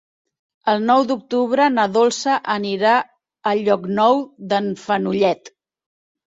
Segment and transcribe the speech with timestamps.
[0.71, 2.95] El nou d'octubre na Dolça anirà
[3.53, 5.57] a Llocnou d'en Fenollet.